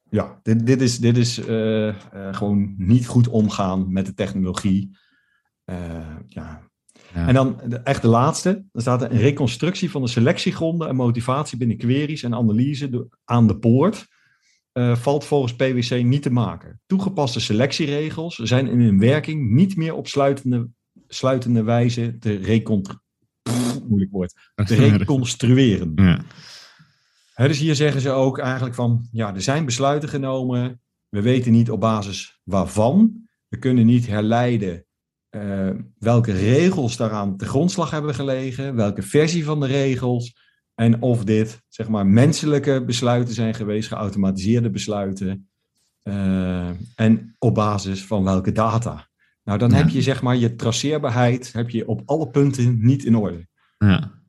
ja, 0.10 0.40
dit, 0.44 0.66
dit 0.66 0.82
is, 0.82 1.00
dit 1.00 1.18
is 1.18 1.40
uh, 1.40 1.88
uh, 1.88 1.94
gewoon 2.32 2.74
niet 2.78 3.08
goed 3.08 3.28
omgaan 3.28 3.92
met 3.92 4.06
de 4.06 4.14
technologie. 4.14 4.98
Uh, 5.66 5.76
ja. 6.28 6.62
ja. 7.14 7.28
En 7.28 7.34
dan 7.34 7.62
de, 7.68 7.78
echt 7.78 8.02
de 8.02 8.08
laatste. 8.08 8.66
Er 8.72 8.82
staat 8.82 9.02
een 9.02 9.18
reconstructie 9.18 9.92
van 9.92 10.02
de 10.02 10.08
selectiegronden 10.08 10.88
en 10.88 10.96
motivatie 10.96 11.58
binnen 11.58 11.78
queries 11.78 12.24
en 12.24 12.36
analyse 12.36 13.08
aan 13.26 13.48
de 13.48 13.58
poort. 13.58 14.08
valt 14.94 15.26
volgens 15.26 15.56
PwC 15.56 16.04
niet 16.04 16.22
te 16.22 16.32
maken. 16.32 16.82
Toegepaste 16.86 17.40
selectieregels 17.40 18.36
zijn 18.36 18.68
in 18.68 18.80
hun 18.80 19.00
werking 19.00 19.52
niet 19.52 19.76
meer 19.76 19.94
op 19.94 20.08
sluitende, 21.14 21.64
wijze 21.64 22.18
te, 22.20 22.36
recontru 22.36 22.96
moeilijk 23.88 24.12
woord, 24.12 24.34
te 24.66 24.76
reconstrueren. 24.76 25.92
Ja 25.96 26.22
dus 27.48 27.60
hier 27.60 27.76
zeggen 27.76 28.02
ze 28.02 28.10
ook 28.10 28.40
eigenlijk 28.40 28.76
van, 28.76 29.08
ja, 29.12 29.34
er 29.34 29.42
zijn 29.42 29.66
besluiten 29.66 30.10
genomen. 30.10 30.82
We 31.10 31.22
weten 31.22 31.52
niet 31.52 31.72
op 31.72 31.80
basis 31.80 32.40
waarvan. 32.44 33.30
We 33.48 33.58
kunnen 33.58 33.86
niet 33.86 34.08
herleiden 34.08 34.86
uh, 35.36 35.70
welke 35.98 36.32
regels 36.32 36.98
daaraan 36.98 37.38
te 37.38 37.46
grondslag 37.46 37.92
hebben 37.92 38.16
gelegen, 38.16 38.76
welke 38.76 39.02
versie 39.02 39.46
van 39.46 39.60
de 39.60 39.66
regels 39.68 40.36
en 40.76 41.02
of 41.02 41.24
dit, 41.24 41.62
zeg 41.68 41.88
maar, 41.88 42.06
menselijke 42.06 42.84
besluiten 42.86 43.34
zijn 43.34 43.54
geweest, 43.54 43.88
geautomatiseerde 43.88 44.70
besluiten. 44.70 45.50
Uh, 46.04 46.70
en 46.96 47.36
op 47.40 47.56
basis 47.56 48.06
van 48.06 48.24
welke 48.24 48.52
data. 48.52 49.10
Nou, 49.44 49.60
dan 49.60 49.74
heb 49.74 49.90
je 49.90 50.02
zeg 50.02 50.22
maar 50.22 50.36
je 50.36 50.56
traceerbaarheid 50.56 51.54
heb 51.54 51.70
je 51.70 51.88
op 51.88 52.02
alle 52.06 52.30
punten 52.30 52.78
niet 52.80 53.06
in 53.06 53.16
orde. 53.16 53.48
Ja 53.78 54.20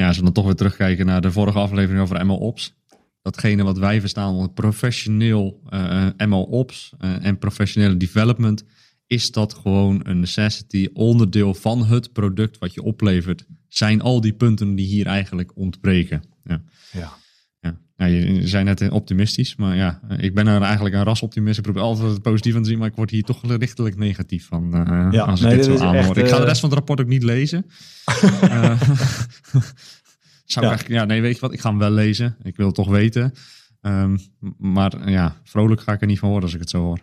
ja, 0.00 0.06
als 0.06 0.16
we 0.16 0.22
dan 0.22 0.32
toch 0.32 0.44
weer 0.44 0.54
terugkijken 0.54 1.06
naar 1.06 1.20
de 1.20 1.32
vorige 1.32 1.58
aflevering 1.58 2.02
over 2.02 2.26
MLOps. 2.26 2.78
Datgene 3.22 3.62
wat 3.62 3.78
wij 3.78 4.00
verstaan 4.00 4.34
onder 4.34 4.50
professioneel 4.50 5.62
uh, 5.70 6.06
eh, 6.06 6.28
MLOps 6.28 6.92
uh, 7.00 7.14
eh, 7.14 7.24
en 7.24 7.38
professionele 7.38 7.96
development 7.96 8.64
is 9.06 9.32
dat 9.32 9.54
gewoon 9.54 10.00
een 10.02 10.20
necessity, 10.20 10.88
onderdeel 10.92 11.54
van 11.54 11.84
het 11.84 12.12
product 12.12 12.58
wat 12.58 12.74
je 12.74 12.82
oplevert? 12.82 13.46
Zijn 13.68 14.02
al 14.02 14.20
die 14.20 14.32
punten 14.32 14.74
die 14.74 14.86
hier 14.86 15.06
eigenlijk 15.06 15.56
ontbreken? 15.56 16.22
Ja. 16.44 16.62
ja. 16.92 17.12
Ja, 18.00 18.06
je 18.06 18.48
zei 18.48 18.64
net 18.64 18.90
optimistisch, 18.90 19.56
maar 19.56 19.76
ja, 19.76 20.00
ik 20.18 20.34
ben 20.34 20.46
er 20.46 20.62
eigenlijk 20.62 20.94
een 20.94 21.04
rasoptimist. 21.04 21.58
Ik 21.58 21.64
probeer 21.64 21.82
altijd 21.82 22.10
het 22.10 22.22
positief 22.22 22.54
aan 22.56 22.62
te 22.62 22.68
zien, 22.68 22.78
maar 22.78 22.88
ik 22.88 22.94
word 22.94 23.10
hier 23.10 23.22
toch 23.22 23.42
lichtelijk 23.42 23.96
negatief 23.96 24.46
van 24.46 24.76
uh, 24.76 25.08
ja, 25.10 25.24
als 25.24 25.40
ik 25.40 25.46
nee, 25.46 25.56
dit 25.56 25.64
zo 25.64 25.78
aanhoor. 25.78 26.18
ik 26.18 26.28
ga 26.28 26.38
de 26.38 26.44
rest 26.44 26.60
van 26.60 26.68
het 26.68 26.78
rapport 26.78 27.00
ook 27.00 27.06
niet 27.06 27.22
lezen. 27.22 27.66
uh, 28.44 28.80
zou 30.44 30.66
ja. 30.66 30.72
Ik 30.72 30.88
ja, 30.88 31.04
nee, 31.04 31.20
weet 31.20 31.34
je 31.34 31.40
wat, 31.40 31.52
ik 31.52 31.60
ga 31.60 31.68
hem 31.68 31.78
wel 31.78 31.90
lezen. 31.90 32.36
Ik 32.42 32.56
wil 32.56 32.66
het 32.66 32.74
toch 32.74 32.88
weten. 32.88 33.32
Um, 33.80 34.18
maar 34.58 35.10
ja, 35.10 35.36
vrolijk 35.44 35.80
ga 35.80 35.92
ik 35.92 36.00
er 36.00 36.06
niet 36.06 36.18
van 36.18 36.28
worden 36.28 36.44
als 36.44 36.54
ik 36.54 36.60
het 36.60 36.70
zo 36.70 36.82
hoor. 36.82 37.00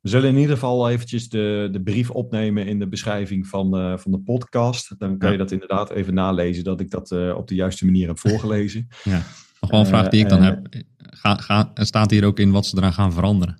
We 0.00 0.08
zullen 0.08 0.28
in 0.28 0.36
ieder 0.36 0.54
geval 0.54 0.90
eventjes 0.90 1.28
de, 1.28 1.68
de 1.72 1.82
brief 1.82 2.10
opnemen 2.10 2.66
in 2.66 2.78
de 2.78 2.88
beschrijving 2.88 3.46
van 3.46 3.70
de, 3.70 3.98
van 3.98 4.10
de 4.10 4.20
podcast. 4.20 4.98
Dan 4.98 5.18
kan 5.18 5.32
je 5.32 5.38
dat 5.38 5.52
inderdaad 5.52 5.90
even 5.90 6.14
nalezen, 6.14 6.64
dat 6.64 6.80
ik 6.80 6.90
dat 6.90 7.10
uh, 7.10 7.36
op 7.36 7.48
de 7.48 7.54
juiste 7.54 7.84
manier 7.84 8.06
heb 8.06 8.18
voorgelezen. 8.18 8.88
Ja. 9.04 9.22
Nog 9.60 9.70
wel 9.70 9.80
een 9.80 9.86
vraag 9.86 10.08
die 10.08 10.20
ik 10.20 10.28
dan 10.28 10.42
heb. 10.42 10.68
Ga, 10.96 11.34
ga, 11.34 11.70
staat 11.74 12.10
hier 12.10 12.24
ook 12.24 12.38
in 12.38 12.50
wat 12.50 12.66
ze 12.66 12.76
eraan 12.76 12.92
gaan 12.92 13.12
veranderen? 13.12 13.58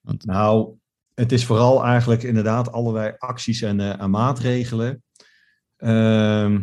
Want... 0.00 0.24
Nou, 0.24 0.74
het 1.14 1.32
is 1.32 1.44
vooral 1.44 1.84
eigenlijk 1.84 2.22
inderdaad 2.22 2.72
allerlei 2.72 3.14
acties 3.18 3.62
en, 3.62 3.78
uh, 3.78 4.00
en 4.00 4.10
maatregelen. 4.10 5.02
Uh, 5.78 6.58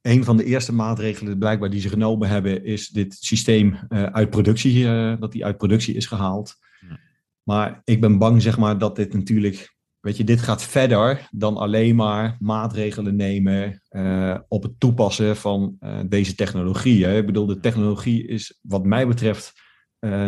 een 0.00 0.24
van 0.24 0.36
de 0.36 0.44
eerste 0.44 0.74
maatregelen 0.74 1.38
blijkbaar 1.38 1.70
die 1.70 1.80
ze 1.80 1.88
genomen 1.88 2.28
hebben, 2.28 2.64
is 2.64 2.88
dit 2.88 3.16
systeem 3.20 3.78
uh, 3.88 4.02
uit 4.02 4.30
productie, 4.30 4.84
dat 5.18 5.32
die 5.32 5.44
uit 5.44 5.56
productie 5.56 5.94
is 5.94 6.06
gehaald. 6.06 6.56
Ja. 6.88 6.98
Maar 7.42 7.80
ik 7.84 8.00
ben 8.00 8.18
bang, 8.18 8.42
zeg 8.42 8.58
maar, 8.58 8.78
dat 8.78 8.96
dit 8.96 9.14
natuurlijk, 9.14 9.76
weet 10.02 10.16
je, 10.16 10.24
dit 10.24 10.40
gaat 10.40 10.62
verder 10.62 11.28
dan 11.30 11.56
alleen 11.56 11.96
maar 11.96 12.36
maatregelen 12.40 13.16
nemen 13.16 13.82
uh, 13.90 14.38
op 14.48 14.62
het 14.62 14.80
toepassen 14.80 15.36
van 15.36 15.78
deze 16.06 16.34
technologie. 16.34 17.04
Hè. 17.04 17.16
Ik 17.16 17.26
bedoel, 17.26 17.46
de 17.46 17.60
technologie 17.60 18.26
is 18.26 18.58
wat 18.62 18.84
mij 18.84 19.06
betreft 19.06 19.52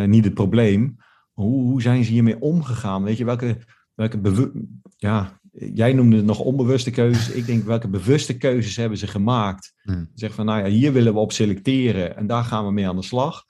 niet 0.07 0.25
het 0.25 0.35
probleem. 0.35 0.97
Hoe, 1.33 1.63
hoe 1.63 1.83
zijn 1.83 2.05
ze 2.05 2.13
hiermee 2.13 2.41
omgegaan? 2.41 3.03
Weet 3.03 3.17
je, 3.17 3.25
welke, 3.25 3.57
welke 3.95 4.53
ja, 4.97 5.41
jij 5.53 5.93
noemde 5.93 6.17
het 6.17 6.25
nog 6.25 6.39
onbewuste 6.39 6.91
keuzes. 6.91 7.31
Ik 7.31 7.47
denk, 7.47 7.65
welke 7.65 7.89
bewuste 7.89 8.37
keuzes 8.37 8.77
hebben 8.77 8.99
ze 8.99 9.07
gemaakt? 9.07 9.75
Hmm. 9.83 10.11
Zeg 10.15 10.35
van, 10.35 10.45
nou 10.45 10.59
ja, 10.59 10.67
hier 10.67 10.93
willen 10.93 11.13
we 11.13 11.19
op 11.19 11.33
selecteren 11.33 12.17
en 12.17 12.27
daar 12.27 12.45
gaan 12.45 12.67
we 12.67 12.73
mee 12.73 12.89
aan 12.89 12.97
de 12.97 13.03
slag. 13.03 13.45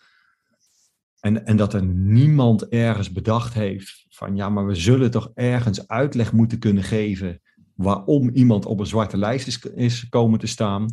En, 1.24 1.46
en 1.46 1.56
dat 1.56 1.74
er 1.74 1.84
niemand 1.84 2.68
ergens 2.68 3.12
bedacht 3.12 3.54
heeft 3.54 4.06
van, 4.08 4.36
ja, 4.36 4.48
maar 4.48 4.66
we 4.66 4.74
zullen 4.74 5.10
toch 5.10 5.30
ergens 5.34 5.88
uitleg 5.88 6.32
moeten 6.32 6.58
kunnen 6.58 6.82
geven 6.82 7.40
waarom 7.74 8.28
iemand 8.28 8.66
op 8.66 8.80
een 8.80 8.86
zwarte 8.86 9.16
lijst 9.16 9.46
is, 9.46 9.60
is 9.60 10.08
komen 10.08 10.38
te 10.38 10.46
staan. 10.46 10.86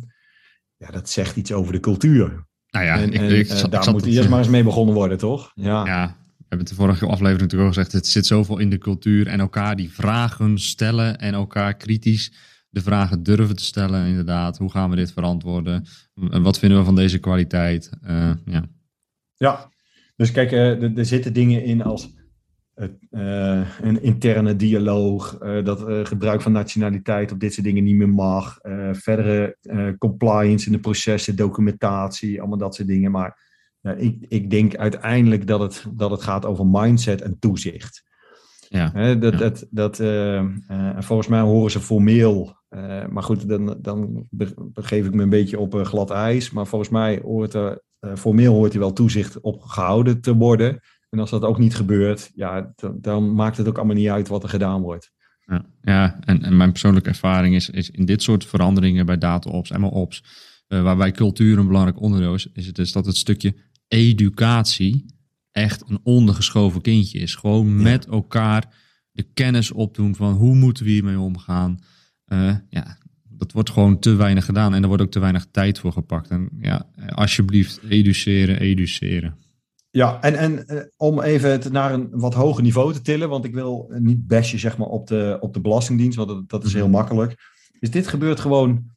Ja, 0.76 0.90
dat 0.90 1.08
zegt 1.08 1.36
iets 1.36 1.52
over 1.52 1.72
de 1.72 1.80
cultuur. 1.80 2.46
Nou 2.70 2.84
ja, 2.84 2.96
en, 2.98 3.12
ik, 3.12 3.20
en, 3.20 3.38
ik, 3.38 3.48
uh, 3.48 3.64
daar 3.70 3.90
moet 3.90 4.06
eerst 4.06 4.28
maar 4.28 4.38
eens 4.38 4.48
mee 4.48 4.62
begonnen 4.62 4.94
worden, 4.94 5.18
toch? 5.18 5.52
Ja, 5.54 5.86
ja 5.86 6.16
hebben 6.38 6.58
het 6.58 6.68
de 6.68 6.74
vorige 6.74 7.06
aflevering 7.06 7.40
natuurlijk 7.40 7.70
al 7.70 7.74
gezegd, 7.74 7.92
het 7.92 8.06
zit 8.06 8.26
zoveel 8.26 8.58
in 8.58 8.70
de 8.70 8.78
cultuur 8.78 9.26
en 9.26 9.40
elkaar 9.40 9.76
die 9.76 9.92
vragen 9.92 10.58
stellen 10.58 11.18
en 11.18 11.34
elkaar 11.34 11.74
kritisch 11.74 12.32
de 12.68 12.82
vragen 12.82 13.22
durven 13.22 13.56
te 13.56 13.64
stellen, 13.64 14.06
inderdaad. 14.06 14.58
Hoe 14.58 14.70
gaan 14.70 14.90
we 14.90 14.96
dit 14.96 15.12
verantwoorden? 15.12 15.86
Wat 16.14 16.58
vinden 16.58 16.78
we 16.78 16.84
van 16.84 16.94
deze 16.94 17.18
kwaliteit? 17.18 17.90
Uh, 18.06 18.30
ja. 18.44 18.64
ja, 19.36 19.70
dus 20.16 20.30
kijk, 20.32 20.52
er, 20.52 20.98
er, 20.98 21.04
zitten 21.04 21.32
dingen 21.32 21.64
in 21.64 21.82
als 21.82 22.14
uh, 23.10 23.66
een 23.80 24.02
interne 24.02 24.56
dialoog, 24.56 25.38
dat 25.38 25.84
gebruik 26.08 26.40
van 26.40 26.52
nationaliteit 26.52 27.32
op 27.32 27.40
dit 27.40 27.52
soort 27.52 27.66
dingen 27.66 27.84
niet 27.84 27.96
meer 27.96 28.08
mag, 28.08 28.58
verdere 28.92 29.56
compliance 29.98 30.66
in 30.66 30.72
de 30.72 30.78
processen, 30.78 31.36
documentatie, 31.36 32.40
allemaal 32.40 32.58
dat 32.58 32.74
soort 32.74 32.88
dingen. 32.88 33.10
Maar 33.10 33.38
ja, 33.80 33.92
ik, 33.92 34.24
ik 34.28 34.50
denk 34.50 34.76
uiteindelijk 34.76 35.46
dat 35.46 35.60
het, 35.60 35.84
dat 35.94 36.10
het 36.10 36.22
gaat 36.22 36.44
over 36.46 36.66
mindset 36.66 37.22
en 37.22 37.38
toezicht. 37.38 38.02
Ja, 38.68 39.14
dat, 39.14 39.38
dat, 39.38 39.66
dat, 39.70 39.98
uh, 39.98 40.46
volgens 40.98 41.28
mij 41.28 41.40
horen 41.40 41.70
ze 41.70 41.80
formeel, 41.80 42.61
uh, 42.74 43.06
maar 43.06 43.22
goed, 43.22 43.48
dan, 43.48 43.76
dan 43.80 44.26
begeef 44.72 45.06
ik 45.06 45.14
me 45.14 45.22
een 45.22 45.28
beetje 45.28 45.58
op 45.58 45.74
glad 45.74 46.10
ijs. 46.10 46.50
Maar 46.50 46.66
volgens 46.66 46.90
mij 46.90 47.20
hoort 47.22 47.54
er, 47.54 47.82
formeel 48.16 48.54
hoort 48.54 48.72
er 48.72 48.78
wel 48.78 48.92
toezicht 48.92 49.40
op 49.40 49.62
gehouden 49.62 50.20
te 50.20 50.34
worden. 50.34 50.80
En 51.10 51.18
als 51.18 51.30
dat 51.30 51.42
ook 51.42 51.58
niet 51.58 51.74
gebeurt, 51.74 52.30
ja, 52.34 52.72
dan, 52.76 52.98
dan 53.00 53.34
maakt 53.34 53.56
het 53.56 53.68
ook 53.68 53.76
allemaal 53.76 53.96
niet 53.96 54.08
uit 54.08 54.28
wat 54.28 54.42
er 54.42 54.48
gedaan 54.48 54.82
wordt. 54.82 55.12
Ja, 55.46 55.64
ja 55.82 56.18
en, 56.20 56.42
en 56.42 56.56
mijn 56.56 56.70
persoonlijke 56.70 57.08
ervaring 57.08 57.54
is, 57.54 57.70
is 57.70 57.90
in 57.90 58.04
dit 58.04 58.22
soort 58.22 58.44
veranderingen 58.44 59.06
bij 59.06 59.18
data-ops 59.18 59.70
en 59.70 59.82
ops, 59.82 60.24
waarbij 60.66 61.12
cultuur 61.12 61.58
een 61.58 61.66
belangrijk 61.66 62.00
onderdeel 62.00 62.34
is, 62.34 62.48
is 62.52 62.66
het 62.66 62.74
dus 62.74 62.92
dat 62.92 63.06
het 63.06 63.16
stukje 63.16 63.54
educatie 63.88 65.04
echt 65.50 65.90
een 65.90 66.00
ondergeschoven 66.02 66.80
kindje 66.80 67.18
is. 67.18 67.34
Gewoon 67.34 67.82
met 67.82 68.06
elkaar 68.06 68.74
de 69.12 69.22
kennis 69.22 69.72
opdoen 69.72 70.14
van 70.14 70.32
hoe 70.32 70.54
moeten 70.54 70.84
we 70.84 70.90
hiermee 70.90 71.18
omgaan. 71.18 71.78
Uh, 72.32 72.54
ja, 72.68 72.98
dat 73.28 73.52
wordt 73.52 73.70
gewoon 73.70 73.98
te 73.98 74.14
weinig 74.14 74.44
gedaan 74.44 74.74
en 74.74 74.82
er 74.82 74.88
wordt 74.88 75.02
ook 75.02 75.10
te 75.10 75.18
weinig 75.18 75.46
tijd 75.50 75.78
voor 75.78 75.92
gepakt. 75.92 76.28
En 76.28 76.48
ja, 76.60 76.86
alsjeblieft, 77.08 77.80
educeren, 77.88 78.60
educeren. 78.60 79.36
Ja, 79.90 80.20
en, 80.20 80.34
en 80.34 80.64
uh, 80.66 80.80
om 80.96 81.20
even 81.20 81.50
het 81.50 81.72
naar 81.72 81.92
een 81.92 82.08
wat 82.10 82.34
hoger 82.34 82.62
niveau 82.62 82.92
te 82.92 83.00
tillen, 83.00 83.28
want 83.28 83.44
ik 83.44 83.54
wil 83.54 83.92
niet 83.98 84.26
bashen 84.26 84.58
zeg 84.58 84.78
maar, 84.78 84.88
op, 84.88 85.06
de, 85.06 85.36
op 85.40 85.54
de 85.54 85.60
Belastingdienst, 85.60 86.16
want 86.16 86.28
dat, 86.28 86.48
dat 86.48 86.64
is 86.64 86.72
heel 86.72 86.88
mhm. 86.88 86.96
makkelijk. 86.96 87.34
Dus 87.80 87.90
dit 87.90 88.06
gebeurt 88.06 88.40
gewoon 88.40 88.90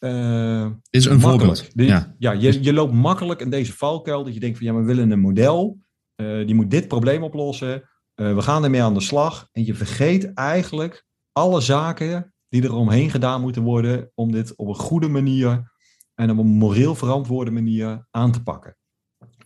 uh, 0.00 0.66
is 0.90 1.04
een 1.04 1.20
voorbeeld. 1.20 1.70
ja, 1.74 2.14
ja 2.18 2.32
je, 2.32 2.62
je 2.62 2.72
loopt 2.72 2.92
makkelijk 2.92 3.40
in 3.40 3.50
deze 3.50 3.76
valkuil 3.76 4.24
dat 4.24 4.34
je 4.34 4.40
denkt 4.40 4.58
van 4.58 4.66
ja, 4.66 4.74
we 4.74 4.82
willen 4.82 5.10
een 5.10 5.20
model, 5.20 5.78
uh, 6.16 6.46
die 6.46 6.54
moet 6.54 6.70
dit 6.70 6.88
probleem 6.88 7.22
oplossen, 7.22 7.82
uh, 8.16 8.34
we 8.34 8.42
gaan 8.42 8.64
ermee 8.64 8.82
aan 8.82 8.94
de 8.94 9.00
slag. 9.00 9.48
En 9.52 9.64
je 9.64 9.74
vergeet 9.74 10.32
eigenlijk 10.34 11.04
alle 11.32 11.60
zaken 11.60 12.34
die 12.50 12.62
er 12.62 12.74
omheen 12.74 13.10
gedaan 13.10 13.40
moeten 13.40 13.62
worden 13.62 14.10
om 14.14 14.32
dit 14.32 14.56
op 14.56 14.68
een 14.68 14.74
goede 14.74 15.08
manier 15.08 15.72
en 16.14 16.30
op 16.30 16.38
een 16.38 16.46
moreel 16.46 16.94
verantwoorde 16.94 17.50
manier 17.50 18.06
aan 18.10 18.32
te 18.32 18.42
pakken. 18.42 18.76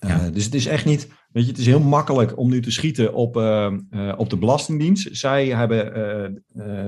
Ja. 0.00 0.30
dus 0.30 0.44
het 0.44 0.54
is 0.54 0.66
echt 0.66 0.84
niet, 0.84 1.08
weet 1.32 1.44
je, 1.44 1.50
het 1.50 1.58
is 1.58 1.66
heel 1.66 1.80
makkelijk 1.80 2.38
om 2.38 2.50
nu 2.50 2.60
te 2.60 2.70
schieten 2.70 3.14
op, 3.14 3.36
uh, 3.36 3.72
uh, 3.90 4.12
op 4.16 4.30
de 4.30 4.38
Belastingdienst. 4.38 5.08
Zij 5.16 5.46
hebben 5.48 6.44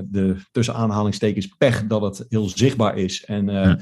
de 0.09 0.35
tussen 0.51 0.75
aanhalingstekens 0.75 1.47
pech 1.47 1.87
dat 1.87 2.01
het 2.01 2.25
heel 2.29 2.49
zichtbaar 2.49 2.97
is. 2.97 3.25
En 3.25 3.45
ja. 3.45 3.79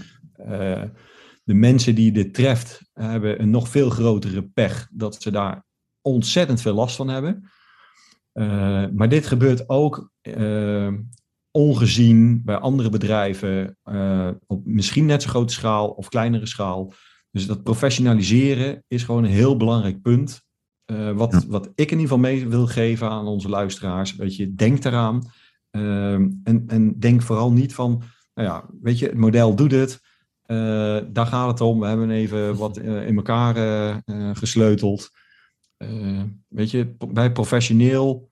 de 1.43 1.53
mensen 1.53 1.95
die 1.95 2.11
dit 2.11 2.33
treft 2.33 2.81
hebben 2.93 3.41
een 3.41 3.49
nog 3.49 3.69
veel 3.69 3.89
grotere 3.89 4.43
pech 4.43 4.87
dat 4.91 5.21
ze 5.21 5.31
daar 5.31 5.65
ontzettend 6.01 6.61
veel 6.61 6.73
last 6.73 6.95
van 6.95 7.09
hebben. 7.09 7.49
maar 8.95 9.09
dit 9.09 9.25
gebeurt 9.25 9.69
ook 9.69 10.11
ongezien 11.55 12.41
bij 12.43 12.57
andere 12.57 12.89
bedrijven 12.89 13.77
op 14.47 14.65
misschien 14.65 15.05
net 15.05 15.21
zo 15.21 15.29
grote 15.29 15.53
schaal 15.53 15.89
of 15.89 16.09
kleinere 16.09 16.45
schaal. 16.45 16.93
Dus 17.35 17.45
dat 17.45 17.63
professionaliseren 17.63 18.83
is 18.87 19.03
gewoon 19.03 19.23
een 19.23 19.29
heel 19.29 19.57
belangrijk 19.57 20.01
punt. 20.01 20.43
Uh, 20.91 21.11
wat, 21.11 21.31
ja. 21.31 21.41
wat 21.47 21.65
ik 21.65 21.91
in 21.91 21.99
ieder 21.99 22.01
geval 22.01 22.17
mee 22.17 22.47
wil 22.47 22.67
geven 22.67 23.09
aan 23.09 23.27
onze 23.27 23.49
luisteraars. 23.49 24.15
Weet 24.15 24.35
je, 24.35 24.55
denk 24.55 24.83
eraan. 24.83 25.31
Uh, 25.71 26.13
en, 26.13 26.63
en 26.67 26.99
denk 26.99 27.21
vooral 27.21 27.51
niet 27.51 27.73
van, 27.73 28.01
nou 28.33 28.47
ja, 28.47 28.65
weet 28.81 28.99
je, 28.99 29.05
het 29.05 29.17
model 29.17 29.55
doet 29.55 29.71
het. 29.71 30.01
Uh, 30.45 30.97
daar 31.07 31.25
gaat 31.25 31.47
het 31.47 31.61
om. 31.61 31.79
We 31.79 31.87
hebben 31.87 32.11
even 32.11 32.55
wat 32.55 32.77
in 32.77 33.15
elkaar 33.15 33.55
gesleuteld. 34.33 35.09
weet 36.47 36.71
je, 36.71 36.95
bij 37.09 37.31
professioneel 37.31 38.29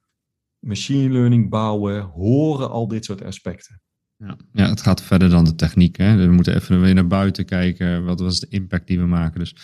machine 0.63 1.13
learning 1.13 1.49
bouwen 1.49 2.01
horen 2.01 2.69
al 2.69 2.87
dit 2.87 3.05
soort 3.05 3.23
aspecten. 3.23 3.81
Ja. 4.17 4.37
ja, 4.53 4.69
het 4.69 4.81
gaat 4.81 5.03
verder 5.03 5.29
dan 5.29 5.43
de 5.43 5.55
techniek. 5.55 5.97
Hè? 5.97 6.15
We 6.15 6.31
moeten 6.31 6.55
even 6.55 6.81
weer 6.81 6.93
naar 6.93 7.07
buiten 7.07 7.45
kijken. 7.45 8.05
Wat 8.05 8.19
was 8.19 8.39
de 8.39 8.47
impact 8.49 8.87
die 8.87 8.99
we 8.99 9.05
maken? 9.05 9.39
Dus 9.39 9.55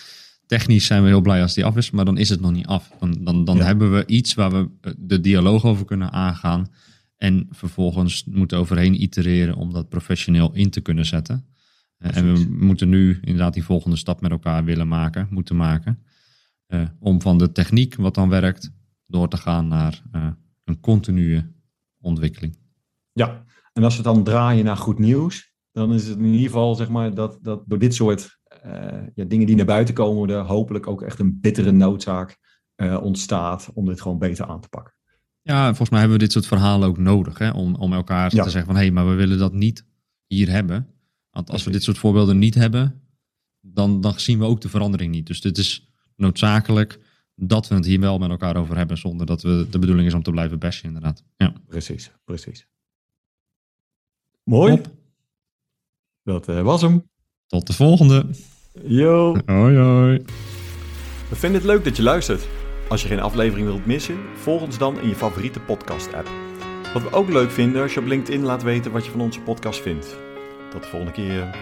technisch 0.46 0.86
zijn 0.86 1.02
we 1.02 1.08
heel 1.08 1.20
blij 1.20 1.42
als 1.42 1.54
die 1.54 1.64
af 1.64 1.76
is, 1.76 1.90
maar 1.90 2.04
dan 2.04 2.18
is 2.18 2.28
het 2.28 2.40
nog 2.40 2.52
niet 2.52 2.66
af. 2.66 2.90
Dan, 2.98 3.24
dan, 3.24 3.44
dan 3.44 3.60
hebben 3.60 3.92
we 3.92 4.06
iets 4.06 4.34
waar 4.34 4.50
we 4.50 4.68
eh, 4.80 4.92
de 4.98 5.20
dialoog 5.20 5.64
over 5.64 5.84
kunnen 5.84 6.12
aangaan. 6.12 6.68
En 7.16 7.46
vervolgens 7.50 8.24
moeten 8.24 8.58
overheen 8.58 9.02
itereren 9.02 9.54
om 9.54 9.72
dat 9.72 9.88
professioneel 9.88 10.50
in 10.54 10.70
te 10.70 10.80
kunnen 10.80 11.06
zetten. 11.06 11.44
Precies. 11.96 12.16
En 12.16 12.32
we 12.34 12.64
moeten 12.64 12.88
nu 12.88 13.18
inderdaad 13.20 13.54
die 13.54 13.64
volgende 13.64 13.96
stap 13.96 14.20
met 14.20 14.30
elkaar 14.30 14.64
willen 14.64 14.88
maken, 14.88 15.26
moeten 15.30 15.56
maken. 15.56 15.98
Uh, 16.68 16.82
om 16.98 17.20
van 17.20 17.38
de 17.38 17.52
techniek, 17.52 17.94
wat 17.94 18.14
dan 18.14 18.28
werkt, 18.28 18.72
door 19.06 19.28
te 19.28 19.36
gaan 19.36 19.68
naar 19.68 20.02
uh, 20.14 20.26
een 20.70 20.80
continue 20.80 21.54
ontwikkeling. 22.00 22.58
Ja, 23.12 23.44
en 23.72 23.84
als 23.84 23.96
we 23.96 24.02
dan 24.02 24.24
draaien 24.24 24.64
naar 24.64 24.76
goed 24.76 24.98
nieuws, 24.98 25.52
dan 25.72 25.94
is 25.94 26.06
het 26.06 26.18
in 26.18 26.24
ieder 26.24 26.46
geval 26.46 26.74
zeg 26.74 26.88
maar, 26.88 27.14
dat, 27.14 27.38
dat 27.42 27.62
door 27.66 27.78
dit 27.78 27.94
soort 27.94 28.38
uh, 28.66 28.72
ja, 29.14 29.24
dingen 29.24 29.46
die 29.46 29.56
naar 29.56 29.66
buiten 29.66 29.94
komen, 29.94 30.30
er 30.30 30.44
hopelijk 30.44 30.86
ook 30.86 31.02
echt 31.02 31.18
een 31.18 31.40
bittere 31.40 31.70
noodzaak 31.70 32.38
uh, 32.76 33.02
ontstaat 33.02 33.70
om 33.74 33.86
dit 33.86 34.00
gewoon 34.00 34.18
beter 34.18 34.46
aan 34.46 34.60
te 34.60 34.68
pakken. 34.68 34.94
Ja, 35.42 35.66
volgens 35.66 35.90
mij 35.90 35.98
hebben 35.98 36.18
we 36.18 36.24
dit 36.24 36.32
soort 36.32 36.46
verhalen 36.46 36.88
ook 36.88 36.98
nodig 36.98 37.38
hè, 37.38 37.50
om, 37.50 37.74
om 37.74 37.92
elkaar 37.92 38.30
te 38.30 38.36
zeggen 38.36 38.64
van 38.64 38.74
hé, 38.74 38.80
hey, 38.80 38.90
maar 38.90 39.08
we 39.08 39.14
willen 39.14 39.38
dat 39.38 39.52
niet 39.52 39.86
hier 40.26 40.50
hebben. 40.50 40.88
Want 41.30 41.50
als 41.50 41.64
we 41.64 41.70
dit 41.70 41.82
soort 41.82 41.98
voorbeelden 41.98 42.38
niet 42.38 42.54
hebben, 42.54 43.02
dan, 43.60 44.00
dan 44.00 44.20
zien 44.20 44.38
we 44.38 44.44
ook 44.44 44.60
de 44.60 44.68
verandering 44.68 45.12
niet. 45.12 45.26
Dus 45.26 45.40
dit 45.40 45.58
is 45.58 45.90
noodzakelijk 46.16 47.00
dat 47.40 47.68
we 47.68 47.74
het 47.74 47.84
hier 47.84 48.00
wel 48.00 48.18
met 48.18 48.30
elkaar 48.30 48.56
over 48.56 48.76
hebben, 48.76 48.98
zonder 48.98 49.26
dat 49.26 49.42
we 49.42 49.66
de 49.70 49.78
bedoeling 49.78 50.06
is 50.06 50.14
om 50.14 50.22
te 50.22 50.30
blijven 50.30 50.58
bashen, 50.58 50.84
inderdaad. 50.86 51.22
Ja. 51.36 51.52
Precies, 51.66 52.10
precies. 52.24 52.66
Mooi. 54.44 54.80
Dat 56.22 56.48
uh, 56.48 56.62
was 56.62 56.82
hem. 56.82 57.10
Tot 57.46 57.66
de 57.66 57.72
volgende. 57.72 58.26
Yo. 58.84 59.36
Hoi 59.46 59.76
hoi. 59.76 60.24
We 61.28 61.36
vinden 61.36 61.60
het 61.60 61.70
leuk 61.70 61.84
dat 61.84 61.96
je 61.96 62.02
luistert. 62.02 62.48
Als 62.88 63.02
je 63.02 63.08
geen 63.08 63.20
aflevering 63.20 63.66
wilt 63.66 63.86
missen, 63.86 64.16
volg 64.34 64.62
ons 64.62 64.78
dan 64.78 65.00
in 65.00 65.08
je 65.08 65.14
favoriete 65.14 65.60
podcast-app. 65.60 66.28
Wat 66.92 67.02
we 67.02 67.12
ook 67.12 67.28
leuk 67.28 67.50
vinden 67.50 67.82
als 67.82 67.94
je 67.94 68.00
op 68.00 68.06
LinkedIn 68.06 68.42
laat 68.42 68.62
weten 68.62 68.92
wat 68.92 69.04
je 69.04 69.10
van 69.10 69.20
onze 69.20 69.40
podcast 69.40 69.80
vindt. 69.80 70.16
Tot 70.70 70.82
de 70.82 70.88
volgende 70.88 71.12
keer. 71.12 71.56